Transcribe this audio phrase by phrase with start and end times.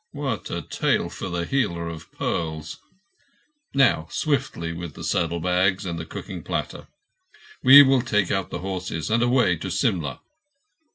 [0.13, 2.79] What a tale for the healer of pearls!
[3.75, 6.87] Now swiftly with the saddle bags and the cooking platter.
[7.61, 10.21] We will take out the horses and away to Simla."